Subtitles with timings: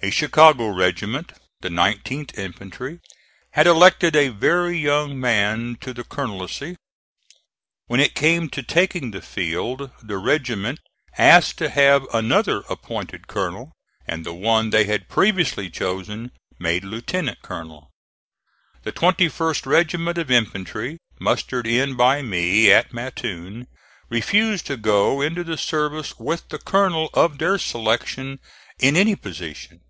[0.00, 3.00] A Chicago regiment, the 19th infantry,
[3.54, 6.76] had elected a very young man to the colonelcy.
[7.88, 10.78] When it came to taking the field the regiment
[11.18, 13.72] asked to have another appointed colonel
[14.06, 16.30] and the one they had previously chosen
[16.60, 17.90] made lieutenant colonel.
[18.84, 23.66] The 21st regiment of infantry, mustered in by me at Mattoon,
[24.08, 28.38] refused to go into the service with the colonel of their selection
[28.78, 29.80] in any position.